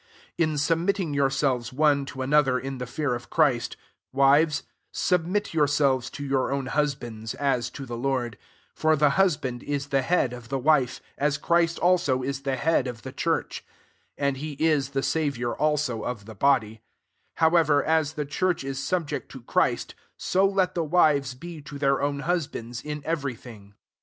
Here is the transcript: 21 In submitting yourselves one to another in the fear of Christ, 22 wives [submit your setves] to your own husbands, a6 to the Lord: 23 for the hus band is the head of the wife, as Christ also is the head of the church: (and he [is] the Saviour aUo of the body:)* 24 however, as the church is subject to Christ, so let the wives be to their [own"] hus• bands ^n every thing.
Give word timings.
21 0.37 0.51
In 0.53 0.57
submitting 0.57 1.13
yourselves 1.13 1.71
one 1.71 2.07
to 2.07 2.23
another 2.23 2.57
in 2.57 2.79
the 2.79 2.87
fear 2.87 3.13
of 3.13 3.29
Christ, 3.29 3.73
22 4.13 4.17
wives 4.17 4.63
[submit 4.91 5.53
your 5.53 5.67
setves] 5.67 6.09
to 6.09 6.25
your 6.25 6.51
own 6.51 6.65
husbands, 6.65 7.35
a6 7.39 7.71
to 7.73 7.85
the 7.85 7.95
Lord: 7.95 8.31
23 8.73 8.73
for 8.73 8.95
the 8.95 9.09
hus 9.11 9.37
band 9.37 9.61
is 9.61 9.89
the 9.89 10.01
head 10.01 10.33
of 10.33 10.49
the 10.49 10.57
wife, 10.57 11.01
as 11.19 11.37
Christ 11.37 11.77
also 11.77 12.23
is 12.23 12.41
the 12.41 12.55
head 12.55 12.87
of 12.87 13.03
the 13.03 13.11
church: 13.11 13.63
(and 14.17 14.37
he 14.37 14.53
[is] 14.53 14.89
the 14.89 15.03
Saviour 15.03 15.55
aUo 15.57 16.03
of 16.03 16.25
the 16.25 16.33
body:)* 16.33 16.77
24 17.35 17.35
however, 17.35 17.83
as 17.83 18.13
the 18.13 18.25
church 18.25 18.63
is 18.63 18.83
subject 18.83 19.29
to 19.29 19.43
Christ, 19.43 19.93
so 20.17 20.47
let 20.47 20.73
the 20.73 20.83
wives 20.83 21.35
be 21.35 21.61
to 21.61 21.77
their 21.77 22.01
[own"] 22.01 22.21
hus• 22.21 22.47
bands 22.51 22.81
^n 22.81 23.03
every 23.03 23.35
thing. 23.35 23.75